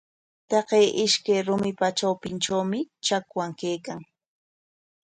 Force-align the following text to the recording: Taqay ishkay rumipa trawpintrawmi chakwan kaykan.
Taqay 0.49 0.85
ishkay 1.05 1.41
rumipa 1.47 1.87
trawpintrawmi 1.97 2.79
chakwan 3.05 3.51
kaykan. 3.59 3.99